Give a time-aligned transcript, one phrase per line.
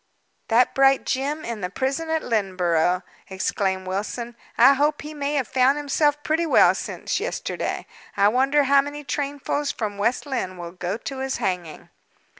[0.47, 4.35] "That bright gem in the prison at Lynneborough," exclaimed Wilson.
[4.57, 7.85] "I hope he may have found himself pretty well since yesterday!
[8.17, 11.89] I wonder how many trainfuls from West Lynne will go to his hanging?"